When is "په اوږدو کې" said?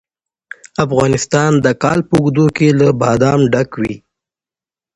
2.09-2.67